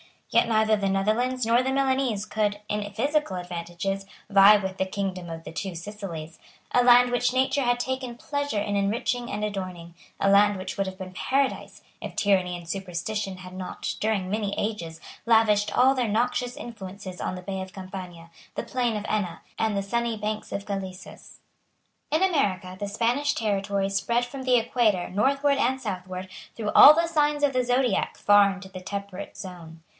[0.31, 5.29] Yet neither the Netherlands nor the Milanese could, in physical advantages, vie with the kingdom
[5.29, 6.39] of the Two Sicilies,
[6.71, 10.87] a land which nature had taken pleasure in enriching and adorning, a land which would
[10.87, 16.07] have been paradise, if tyranny and superstition had not, during many ages, lavished all their
[16.07, 20.53] noxious influences on the bay of Campania, the plain of Enna, and the sunny banks
[20.53, 21.39] of Galesus.
[22.09, 27.07] In America the Spanish territories spread from the Equator northward and southward through all the
[27.07, 29.83] signs of the Zodiac far into the temperate zone.